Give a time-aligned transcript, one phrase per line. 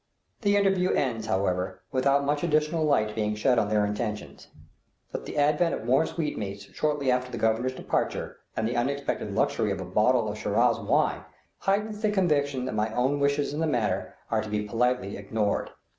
[0.41, 4.47] The interview ends, however, without much additional light being shed on their intentions;
[5.11, 9.69] but the advent of more sweetmeats shortly after the Governor's departure, and the unexpected luxury
[9.69, 11.21] of a bottle of Shiraz wine,
[11.59, 15.69] heightens the conviction that my own wishes in the matter are to be politely ignored.